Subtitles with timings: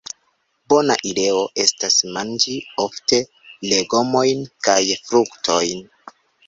[0.71, 2.57] Bona ideo estas manĝi
[2.87, 3.23] ofte
[3.69, 5.91] legomojn kaj fruktojn.